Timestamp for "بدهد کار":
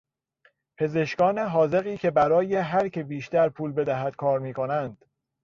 3.71-4.39